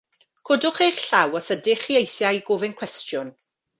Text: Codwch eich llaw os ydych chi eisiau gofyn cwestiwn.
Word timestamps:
Codwch 0.47 0.79
eich 0.85 1.03
llaw 1.09 1.37
os 1.41 1.49
ydych 1.57 1.83
chi 1.89 1.99
eisiau 2.01 2.41
gofyn 2.49 2.75
cwestiwn. 2.81 3.31